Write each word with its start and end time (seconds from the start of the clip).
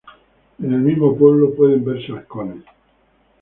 En 0.57 0.73
el 0.73 0.81
mismo 0.81 1.15
pueblo 1.15 1.53
pueden 1.53 1.85
verse 1.85 2.11
halcones. 2.11 2.63